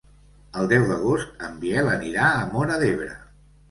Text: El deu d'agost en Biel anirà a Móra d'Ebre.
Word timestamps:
El 0.61 0.71
deu 0.71 0.85
d'agost 0.93 1.45
en 1.51 1.61
Biel 1.67 1.95
anirà 1.99 2.35
a 2.35 2.43
Móra 2.59 2.85
d'Ebre. 2.85 3.17